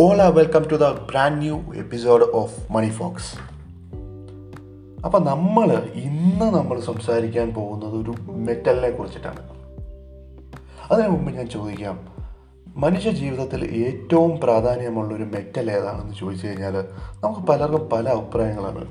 [0.00, 3.36] Ola welcome to the brand new episode of Money Fox
[5.04, 9.40] അപ്പം നമ്മൾ ഇന്ന് നമ്മൾ സംസാരിക്കാൻ പോകുന്നത് ഒരു മെറ്റലിനെ കുറിച്ചിട്ടാണ്.
[10.92, 12.08] അതിനു മുമ്പ് ഞാൻ ചോദിക്കാം
[12.76, 16.84] മനുഷ്യ ജീവിതത്തിൽ ഏറ്റവും പ്രാധാന്യമുള്ള ഒരു മെറ്റൽ ഏതാണെന്ന് ചോദിച്ചു കഴിഞ്ഞാൽ
[17.24, 18.86] നമുക്ക് പലർക്കും പല അഭിപ്രായങ്ങളാണ്.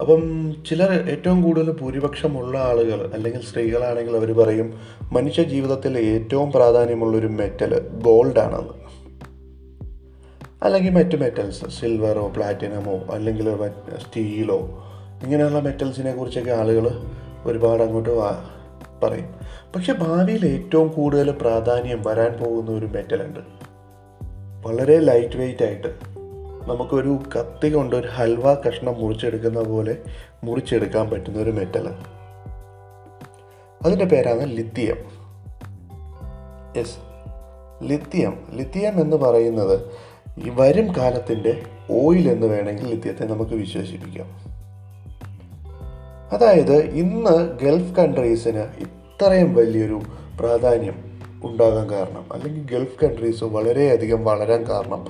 [0.00, 4.74] അപ്പം ചിലർ ഏറ്റവും കൂടുതൽ ഭൂരിപക്ഷമുള്ള ആളുകൾ അല്ലെങ്കിൽ സ്ത്രീകളാണെങ്കിൽ അവർ പറയും
[5.12, 8.81] മനുഷ്യ ജീവിതത്തിൽ ഏറ്റവും പ്രാധാന്യമുള്ളൊരു മെറ്റൽ ഗോൾഡാണെന്ന്.
[10.62, 13.56] അല്ലെങ്കിൽ മറ്റ് മെറ്റൽസ് സിൽവറോ പ്ലാറ്റിനമോ അല്ലെങ്കിൽ
[13.96, 14.58] സ്റ്റീലോ
[15.22, 16.86] ഇങ്ങനെയുള്ള മെറ്റൽസിനെ കുറിച്ചൊക്കെ ആളുകൾ
[17.44, 18.10] ഒരുപാട് അങ്ങോട്ട്
[19.04, 19.34] പറയും.
[19.76, 23.40] പക്ഷെ ഭാവിയിൽ ഏറ്റവും കൂടുതൽ പ്രാധാന്യം വരാൻ പോകുന്ന ഒരു മെറ്റലുണ്ട്
[24.66, 25.88] വളരെ ലൈറ്റ് വെയിറ്റ് ആയിട്ട്
[26.66, 29.96] നമുക്കൊരു കത്തി കൊണ്ട് ഒരു ഹൽവ കഷ്ണം മുറിച്ചെടുക്കുന്ന പോലെ
[30.44, 31.88] മുറിച്ചെടുക്കാൻ പറ്റുന്ന ഒരു മെറ്റൽ
[33.82, 34.96] അതിന്റെ പേരാണ് ലിത്തിയം
[36.76, 36.98] യെസ്
[37.82, 39.90] ലിത്തിയം ലിത്തിയം എന്ന് പറയുന്നത്
[40.38, 44.52] ഈ വരും കാലത്തിന്റെ ഓയിൽ എന്ന് വേണമെങ്കിൽ ലിത്യത്തെ നമുക്ക് വിശേഷിപ്പിക്കാം.
[46.32, 50.00] അതായത് ഇന്ന് ഗൾഫ് കൺട്രീസിന് ഇത്രയും വലിയൊരു
[50.40, 50.94] പ്രാധാന്യം
[51.44, 55.06] ഉണ്ടാകാൻ കാരണം അല്ലെങ്കിൽ ഗൾഫ് കൺട്രീസ് വളരെയധികം വളരാൻ കാരണം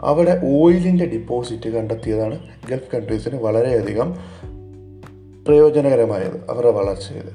[0.00, 2.38] അവിടെ ഓയിലിന്റെ ഡിപ്പോസിറ്റ് കണ്ടെത്തിയതാണ്
[2.70, 4.14] ഗൾഫ് കൺട്രീസിന് വളരെയധികം
[5.46, 7.30] പ്രയോജനകരമായത് അവരുടെ വളർച്ചയിൽ.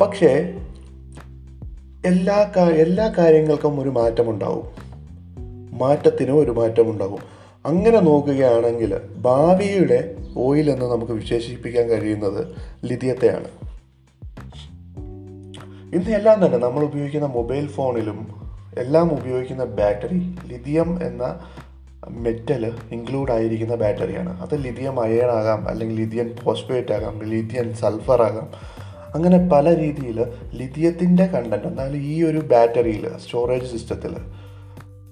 [0.00, 0.54] പക്ഷേ
[2.06, 4.87] എല്ലാ എല്ലാ കാര്യങ്ങൾക്കും ഒരു മാറ്റമുണ്ടാവും.
[5.78, 7.18] മാറ്റത്തിനും ഒരു മാറ്റമുണ്ടാകും.
[7.66, 12.46] അങ്ങനെ നോക്കുകയാണെങ്കിൽ ഭാവിയുടെ ഓയിൽ എന്ന് നമുക്ക് വിശേഷിപ്പിക്കാൻ കഴിയുന്നത്
[12.84, 13.48] ലിഥിയത്തെയാണ്
[15.94, 18.38] ഇന്ന് എല്ലാം തന്നെ നമ്മൾ ഉപയോഗിക്കുന്ന മൊബൈൽ ഫോണിലും
[18.78, 21.40] എല്ലാം ഉപയോഗിക്കുന്ന ബാറ്ററി ലിഥിയം എന്ന
[22.08, 24.42] മെറ്റൽ ഇൻക്ലൂഡ് ആയിരിക്കുന്ന ബാറ്ററിയാണ്.
[24.42, 28.48] അത് ലിഥിയം അയേൺ ആകാം അല്ലെങ്കിൽ ലിഥിയൻ ഫോസ്ഫേറ്റ് ആകാം ലിഥിയൻ സൾഫർ ആകാം.
[29.14, 34.16] അങ്ങനെ പല രീതിയിൽ ലിഥിയത്തിന്റെ കണ്ടന്റ് എന്നാലും ഈ ഒരു ബാറ്ററിയിൽ സ്റ്റോറേജ് സിസ്റ്റത്തിൽ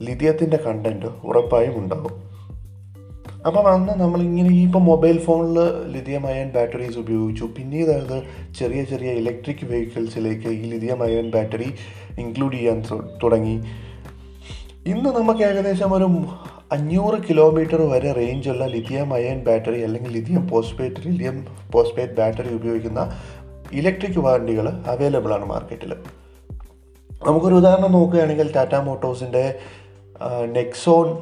[0.02, 2.26] ലിഥിയത്തിന്റെ കണ്ടന്റ് ഉറപ്പായും ഉണ്ടാവും.
[3.46, 5.58] അപ്പം അന്ന് നമ്മളിങ്ങനെ ഈ ഇപ്പോൾ മൊബൈൽ ഫോണിൽ
[5.92, 7.44] ലിഥിയം അയൺ ബാറ്ററീസ് ഉപയോഗിച്ചു.
[7.44, 8.22] പിന്നീട് അത്
[8.58, 11.74] ചെറിയ ചെറിയ ഇലക്ട്രിക് വെഹിക്കിൾസിലേക്ക് ഈ ലിഥിയം അയൺ ബാറ്ററി
[12.18, 12.84] ഇൻക്ലൂഡ് ചെയ്യാൻ
[13.22, 13.64] തുടങ്ങി.
[14.86, 16.08] ഇന്ന് നമുക്ക് ഏകദേശം ഒരു
[16.72, 23.20] അഞ്ഞൂറ് കിലോമീറ്റർ വരെ റേഞ്ചുള്ള ലിഥിയം അയൺ ബാറ്ററി അല്ലെങ്കിൽ lithium phosphate lithium phosphate battery ഉപയോഗിക്കുന്ന
[23.72, 25.94] ഇലക്ട്രിക് വണ്ടികൾ അവൈലബിൾ ആണ് മാർക്കറ്റിൽ
[27.28, 29.58] നമുക്കൊരു ഉദാഹരണം നോക്കുകയാണെങ്കിൽ ടാറ്റ മോട്ടോഴ്സിന്റെ
[30.46, 31.16] നെക്സോൺ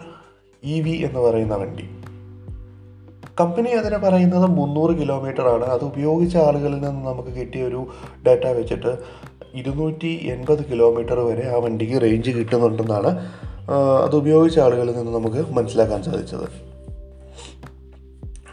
[0.65, 1.89] ഇ വി എന്ന് പറയുന്ന വണ്ടി.
[3.41, 5.65] കമ്പനി അതിനെ പറയുന്നത് മുന്നൂറ് കിലോമീറ്റർ ആണ്.
[5.65, 7.87] അത് ഉപയോഗിച്ച ആളുകളിൽ നിന്ന് നമുക്ക് കിട്ടിയ ഒരു
[8.27, 8.99] ഡാറ്റ വെച്ചിട്ട്
[9.55, 13.29] ഇരുന്നൂറ്റി എൺപത് കിലോമീറ്റർ വരെ ആ വണ്ടിക്ക് റേഞ്ച് കിട്ടുന്നുണ്ടെന്നാണ്
[14.05, 16.74] അത് ഉപയോഗിച്ച ആളുകളിൽ നിന്ന് നമുക്ക് മനസ്സിലാക്കാൻ സാധിച്ചത്.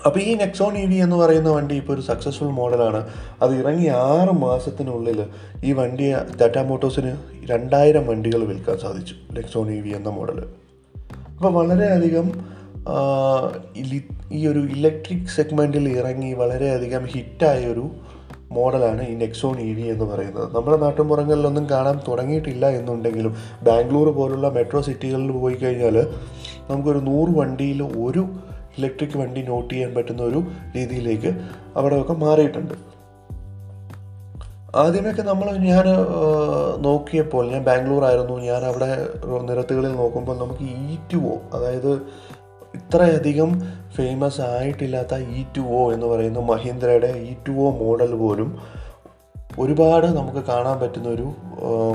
[0.06, 3.02] അപ്പോൾ ഈ നെക്സോൺ ഇ വി എന്ന് പറയുന്ന വണ്ടി ഇപ്പോൾ ഒരു സക്സസ്ഫുൾ മോഡലാണ്.
[3.42, 5.20] അത് ഇറങ്ങി ആറ് മാസത്തിനുള്ളിൽ
[5.66, 6.06] ഈ വണ്ടി
[6.42, 7.12] ടാറ്റാ മോട്ടോഴ്സിന്
[7.52, 10.40] രണ്ടായിരം വണ്ടികൾ വിൽക്കാൻ സാധിച്ചു നെക്സോൺ ഇ വി എന്ന മോഡൽ
[11.36, 12.28] അപ്പോൾ വളരെയധികം
[14.32, 17.86] ഈ ഒരു ഇലക്ട്രിക് സെഗ്മെന്റിൽ ഇറങ്ങി വളരെയധികം ഹിറ്റായ ഒരു
[18.52, 20.48] മോഡലാണ് ഈ നെക്സോൺ ഇ വി എന്ന് പറയുന്നത്.
[20.56, 23.34] നമ്മുടെ നാട്ടുമ്പുറങ്ങളിലൊന്നും കാണാൻ തുടങ്ങിയിട്ടില്ല എന്നുണ്ടെങ്കിലും
[23.68, 25.98] ബാംഗ്ലൂർ പോലുള്ള മെട്രോ സിറ്റികളിൽ പോയി കഴിഞ്ഞാൽ
[26.70, 28.24] നമുക്കൊരു നൂറ് വണ്ടിയിൽ ഒരു
[28.78, 30.40] ഇലക്ട്രിക് വണ്ടി നോട്ട് ചെയ്യാൻ പറ്റുന്ന ഒരു
[30.76, 31.32] രീതിയിലേക്ക്
[31.76, 32.76] അവിടെയൊക്കെ മാറിയിട്ടുണ്ട്.
[34.76, 35.86] ആദ്യമൊക്കെ നമ്മൾ ഞാൻ
[36.82, 38.92] നോക്കിയപ്പോൾ ഞാൻ ബാംഗ്ലൂർ ആയിരുന്നു ഞാൻ അവിടെ
[39.42, 41.92] നിരത്തുകളിൽ നോക്കുമ്പോൾ നമുക്ക് ഇ ടു ഒ അതായത്
[42.76, 43.50] ഇത്രയധികം
[43.96, 48.52] ഫേമസ് ആയിട്ടില്ലാത്ത ഇ ടു ഒ എന്ന് പറയുന്ന മഹീന്ദ്രയുടെ ഇ ടു ഒ മോഡൽ പോലും
[49.60, 51.28] ഒരുപാട് നമുക്ക് കാണാൻ പറ്റുന്ന ഒരു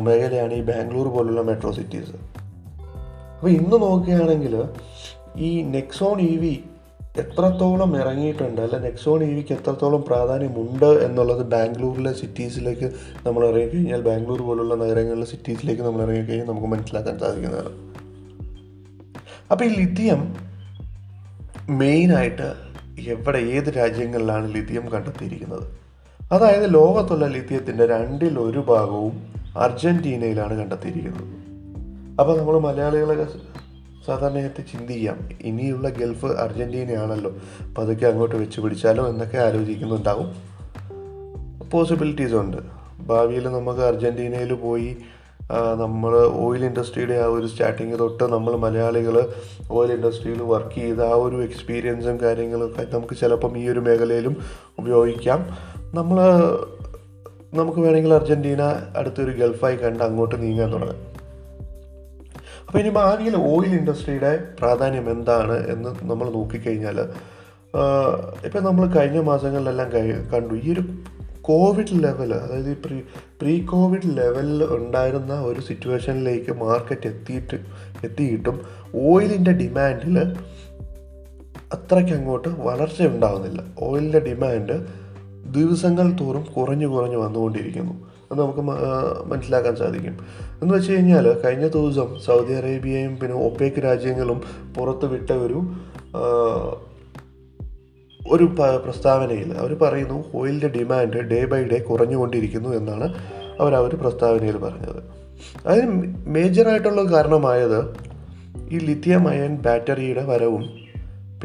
[0.01, 2.17] മേഖലയാണ് ഈ ബാംഗ്ലൂർ പോലുള്ള മെട്രോ സിറ്റീസ്
[3.35, 4.55] അപ്പോൾ ഇന്ന് നോക്കുകയാണെങ്കിൽ
[5.39, 6.61] ഈ നെക്സോൺ ഇ വി
[7.19, 8.61] എത്രത്തോളം ഇറങ്ങിയിട്ടുണ്ട്?
[8.61, 12.93] അല്ല നെക്സോൺ ഇ വിക്ക് എത്രത്തോളം പ്രാധാന്യമുണ്ട് എന്നുള്ളത് ബാംഗ്ലൂരിലെ സിറ്റീസിലേക്ക്
[13.27, 17.73] നമ്മൾ ഇറങ്ങിക്കഴിഞ്ഞാൽ ബാംഗ്ലൂർ പോലുള്ള നഗരങ്ങളിലെ സിറ്റീസിലേക്ക് നമ്മൾ ഇറങ്ങിക്കഴിഞ്ഞാൽ നമുക്ക് മനസ്സിലാക്കാൻ സാധിക്കുന്നതാണ്.
[19.51, 20.37] അപ്പോൾ ഈ ലിഥിയം
[21.71, 22.55] മെയിനായിട്ട്
[23.09, 25.67] എവിടെ ഏത് രാജ്യങ്ങളിലാണ് ലിഥിയം കണ്ടെത്തിയിരിക്കുന്നത്?
[26.33, 31.29] അതായത് ലോകത്തുള്ള ലിഥിയത്തിന്റെ രണ്ടിൽ ഒരു ഭാഗവും അർജന്റീനയിലാണ് കണ്ടെത്തിയിരിക്കുന്നത്.
[32.21, 33.27] അപ്പോൾ നമ്മൾ മലയാളികളൊക്കെ
[34.07, 35.29] സാധാരണയായിട്ട് ചിന്തിക്കാം.
[35.41, 37.31] ഇനിയുള്ള ഗൾഫ് അർജന്റീനയാണല്ലോ
[37.69, 40.29] അപ്പോൾ അതൊക്കെ അങ്ങോട്ട് വെച്ച് പിടിച്ചാലോ എന്നൊക്കെ ആലോചിക്കുന്നുണ്ടാവും.
[41.71, 42.57] പോസിബിലിറ്റീസ് ഉണ്ട്.
[43.01, 44.97] ഭാവിയിൽ നമുക്ക് അർജന്റീനയിൽ പോയി
[45.79, 49.33] നമ്മൾ ഓയിൽ ഇൻഡസ്ട്രിയുടെ ആ ഒരു സ്റ്റാർട്ടിങ് തൊട്ട് നമ്മൾ മലയാളികൾ
[49.71, 54.37] ഓയിൽ ഇൻഡസ്ട്രിയിൽ വർക്ക് ചെയ്ത ആ ഒരു എക്സ്പീരിയൻസും കാര്യങ്ങളൊക്കെ നമുക്ക് ചിലപ്പം ഈ ഒരു മേഖലയിലും
[54.79, 55.47] ഉപയോഗിക്കാം.
[55.95, 56.21] നമ്മൾ
[57.55, 58.63] നമുക്ക് വേണമെങ്കിൽ അർജന്റീന
[58.97, 61.06] അടുത്തൊരു ഗൾഫായി കണ്ട് അങ്ങോട്ട് നീങ്ങാൻ തുടങ്ങാം.
[62.67, 66.99] അപ്പോൾ ഇനി ഭാവിയിൽ ഓയിൽ ഇൻഡസ്ട്രിയുടെ പ്രാധാന്യം എന്താണ് എന്ന് നമ്മൾ നോക്കിക്കഴിഞ്ഞാൽ
[68.47, 69.89] ഇപ്പം നമ്മൾ കഴിഞ്ഞ മാസങ്ങളിലെല്ലാം
[70.33, 70.55] കണ്ടു.
[70.55, 70.83] ഈ ഒരു
[71.41, 72.97] കോവിഡ് ലെവൽ അതായത് ഈ പ്രീ
[73.41, 77.59] പ്രീ കോവിഡ് ലെവലിൽ ഉണ്ടായിരുന്ന ഒരു സിറ്റുവേഷനിലേക്ക് മാർക്കറ്റ് എത്തിയിട്ട്
[78.05, 78.57] എത്തിയിട്ടും
[78.95, 80.17] ഓയിലിന്റെ ഡിമാൻഡിൽ
[81.73, 84.77] അത്രയ്ക്ക് അങ്ങോട്ട് വളർച്ച ഉണ്ടാകുന്നില്ല ഓയിലിന്റെ ഡിമാൻഡ്
[85.57, 87.95] ദിവസങ്ങൾ തോറും കുറഞ്ഞു കുറഞ്ഞു വന്നുകൊണ്ടിരിക്കുന്നു.
[88.33, 88.61] അത് നമുക്ക്
[89.31, 90.19] മനസ്സിലാക്കാൻ സാധിക്കും.
[90.63, 94.41] എന്ന് വെച്ച് കഴിഞ്ഞാൽ കഴിഞ്ഞ ദിവസം സൗദി അറേബ്യയും പിന്നെ ഒപ്പേക്ക് രാജ്യങ്ങളും
[94.77, 95.63] പുറത്ത് വിട്ട ഒരു
[98.29, 98.45] ഒരു
[98.85, 103.15] പ്രസ്താവനയിൽ അവർ പറയുന്നു ഓയിലിന്റെ ഡിമാൻഡ് ഡേ ബൈ ഡേ കുറഞ്ഞുകൊണ്ടിരിക്കുന്നു എന്നാണ്
[103.61, 105.03] അവർ ആ ഒരു പ്രസ്താവനയിൽ പറഞ്ഞത്.
[105.67, 107.81] അതിന് മേജറായിട്ടുള്ള കാരണമായത്
[108.71, 110.86] ഈ ലിഥിയം അയൺ ബാറ്ററിയുടെ വരവും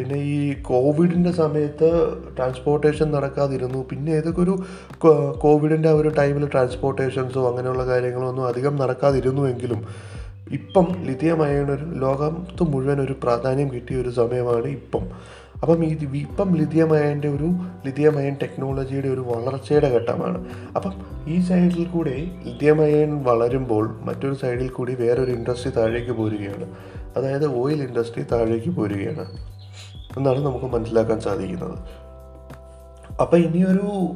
[0.02, 1.90] പിന്നെ ഈ കോവിഡിന്റെ സമയത്ത്
[2.38, 3.86] ട്രാൻസ്പോർട്ടേഷൻ നടക്കാതിരുന്നു.
[3.90, 4.56] പിന്നെ ഏതൊക്കെ ഒരു
[5.38, 9.86] കോവിഡിന്റെ ആ ഒരു ടൈമിൽ ട്രാൻസ്പോർട്ടേഷൻസോ അങ്ങനെയുള്ള കാര്യങ്ങളോ ഒന്നും അധികം നടക്കാതിരുന്നുവെങ്കിലും
[10.52, 15.04] ഇപ്പം ലിഥിയം ഒരു ലോകത്ത് മുഴുവൻ ഒരു പ്രാധാന്യം കിട്ടിയ ഒരു സമയമാണ് ഇപ്പം.
[15.62, 17.50] അപ്പം ഈ ഇപ്പം ലിഥിയമയന്റെ ഒരു
[17.86, 20.46] ലിഥിയമായൻ ടെക്നോളജിയുടെ ഒരു വളർച്ചയുടെ ഘട്ടമാണ്.
[20.76, 20.94] അപ്പം
[21.28, 22.16] ഈ സൈഡിൽ കൂടെ
[22.46, 26.68] ലിഥിയമായൻ വളരുമ്പോൾ മറ്റൊരു സൈഡിൽ കൂടി വേറൊരു ഇൻഡസ്ട്രി താഴേക്ക് പോരുകയാണ്.
[27.18, 29.51] അതായത് ഓയിൽ ഇൻഡസ്ട്രി താഴേക്ക് പോരുകയാണ്.
[30.18, 31.78] എന്നാണ് നമുക്ക് മനസ്സിലാക്കാൻ സാധിക്കുന്നത്.
[33.22, 34.10] അപ്പം ഇനിയൊരു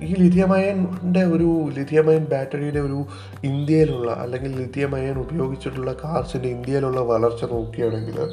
[0.00, 3.04] ഈ ലിഥിയമയന്റെ ഒരു ലിഥിയമയൻ ബാറ്ററിയുടെ ഒരു
[3.44, 8.32] ഇന്ത്യയിലുള്ള അല്ലെങ്കിൽ ലിഥിയമയൻ ഉപയോഗിച്ചിട്ടുള്ള കാർസിന്റെ ഇന്ത്യയിലുള്ള വളർച്ച നോക്കുകയാണെങ്കിൽ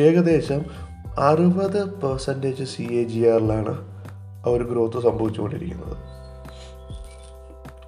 [0.00, 0.64] ഏകദേശം
[1.18, 3.74] അറുപത് പെർസെന്റേജ് സി എ ജി ആറിലാണ്
[4.46, 5.96] ആ ഒരു ഗ്രോത്ത് സംഭവിച്ചുകൊണ്ടിരിക്കുന്നത്.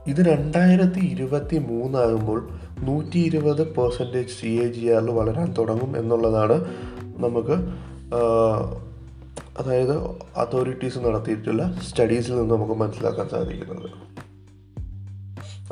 [0.06, 2.48] ഇത് രണ്ടായിരത്തി ഇരുപത്തി മൂന്നാകുമ്പോൾ
[2.78, 6.64] നൂറ്റി ഇരുപത് പെർസെന്റേജ് സി എ ജി ആറിൽ വളരാൻ തുടങ്ങും എന്നുള്ളതാണ്
[7.16, 7.56] നമുക്ക്
[9.58, 9.94] അതായത്
[10.36, 13.90] അതോറിറ്റീസ് നടത്തിയിട്ടുള്ള സ്റ്റഡീസിൽ നിന്ന് നമുക്ക് മനസ്സിലാക്കാൻ സാധിക്കുന്നത്.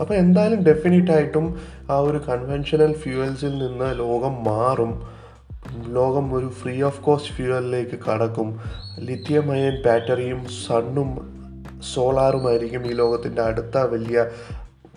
[0.00, 1.56] അപ്പോൾ എന്തായാലും ഡെഫിനറ്റ് ആയിട്ടും
[1.90, 5.08] ആ ഒരു കൺവെൻഷനൽ ഫ്യൂവൽസിൽ നിന്ന് ലോകം മാറും.
[5.86, 8.60] ലോകം ഒരു ഫ്രീ ഓഫ് കോസ്റ്റ് ഫ്യൂവലിലേക്ക് കടക്കും.
[8.98, 11.10] ലിഥിയം അയൺ ബാറ്ററിയും സണ്ണും
[11.94, 14.26] സോളാറുമായിരിക്കും ഈ ലോകത്തിന്റെ അടുത്ത വലിയ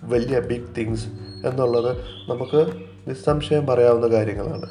[0.03, 1.07] വലിയ ബിഗ് തിങ്സ്
[1.45, 1.97] എന്നുള്ളത്
[2.29, 2.61] നമുക്ക്
[3.07, 4.69] നിസ്സംശയം പറയാവുന്ന കാര്യങ്ങളാണ്.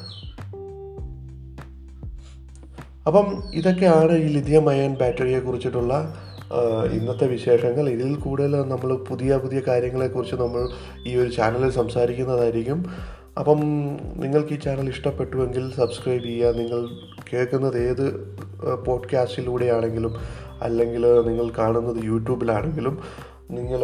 [3.07, 5.93] അപ്പം ഇതൊക്കെയാണ് ഈ ലിഥിയം അയൺ ബാറ്ററിയെ കുറിച്ചിട്ടുള്ള
[6.93, 7.89] ഇന്നത്തെ വിശേഷങ്ങൾ.
[7.89, 10.69] ഇതിൽ കൂടുതൽ നമ്മൾ പുതിയ പുതിയ കാര്യങ്ങളെക്കുറിച്ച് നമ്മൾ
[11.07, 12.85] ഈ ഒരു ചാനലിൽ സംസാരിക്കുന്നതായിരിക്കും.
[13.39, 13.59] അപ്പം
[14.15, 16.51] നിങ്ങൾക്ക് ഈ ചാനൽ ഇഷ്ടപ്പെട്ടുവെങ്കിൽ സബ്സ്ക്രൈബ് ചെയ്യുക.
[16.51, 16.79] നിങ്ങൾ
[17.33, 18.05] കേൾക്കുന്നത് ഏത്
[18.85, 20.15] പോഡ്കാസ്റ്റിലൂടെയാണെങ്കിലും
[20.61, 22.95] അല്ലെങ്കിൽ നിങ്ങൾ കാണുന്നത് യൂട്യൂബിലാണെങ്കിലും
[23.51, 23.81] നിങ്ങൾ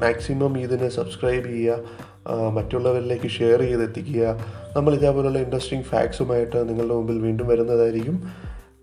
[0.00, 1.78] മാക്സിമം ഇതിനെ സബ്സ്ക്രൈബ് ചെയ്യുക.
[2.26, 4.40] മറ്റുള്ളവരിലേക്ക് ഷെയർ ചെയ്തെത്തിക്കുക.
[4.76, 8.32] നമ്മൾ ഇതേപോലുള്ള ഇൻട്രസ്റ്റിംഗ് ഫാക്ട്സുമായിട്ട് നിങ്ങളുടെ മുമ്പിൽ വീണ്ടും വരുന്നതായിരിക്കും.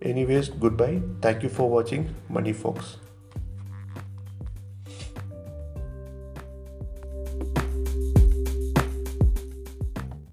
[0.04, 0.92] Anyways goodbye
[1.26, 3.07] thank you for watching Money Fox